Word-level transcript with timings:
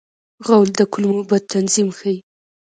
غول 0.45 0.69
د 0.79 0.81
کولمو 0.91 1.21
بد 1.29 1.43
تنظیم 1.53 1.89
ښيي. 1.97 2.17